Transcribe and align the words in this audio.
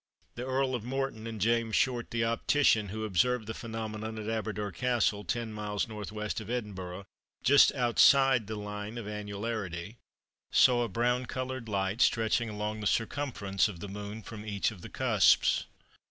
The 0.33 0.43
Earl 0.47 0.73
of 0.73 0.83
Morton 0.83 1.27
and 1.27 1.39
James 1.39 1.75
Short, 1.75 2.09
the 2.09 2.25
optician, 2.25 2.89
who 2.89 3.03
observed 3.05 3.45
the 3.45 3.53
phenomenon 3.53 4.17
at 4.17 4.27
Aberdour 4.27 4.71
Castle, 4.71 5.23
10 5.23 5.53
miles 5.53 5.87
N. 5.87 5.95
W. 5.95 6.29
of 6.41 6.49
Edinburgh, 6.49 7.05
just 7.43 7.71
outside 7.75 8.47
the 8.47 8.55
line 8.55 8.97
of 8.97 9.05
annularity, 9.05 9.97
saw 10.51 10.81
a 10.81 10.89
brown 10.89 11.27
coloured 11.27 11.69
light 11.69 12.01
stretching 12.01 12.49
along 12.49 12.79
the 12.79 12.87
circumference 12.87 13.67
of 13.67 13.79
the 13.79 13.87
Moon 13.87 14.23
from 14.23 14.43
each 14.43 14.71
of 14.71 14.81
the 14.81 14.89
cusps. 14.89 15.65